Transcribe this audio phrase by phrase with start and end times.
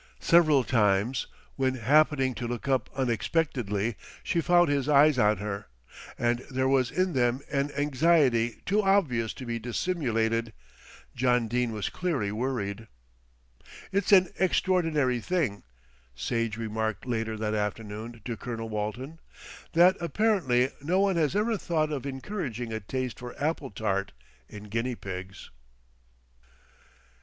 [0.19, 1.27] Several times,
[1.57, 5.67] when happening to look up unexpectedly, she found his eyes on her,
[6.17, 10.53] and there was in them an anxiety too obvious to be dissimulated.
[11.15, 12.87] John Dene was clearly worried.
[13.91, 15.61] "It's an extraordinary thing,"
[16.15, 19.19] Sage remarked later that afternoon to Colonel Walton,
[19.73, 24.13] "that apparently no one has ever thought of encouraging a taste for apple tart
[24.49, 25.51] in guinea pigs."